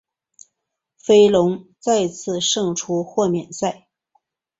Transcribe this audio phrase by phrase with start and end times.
[0.97, 3.87] 飞龙再次胜出豁免赛。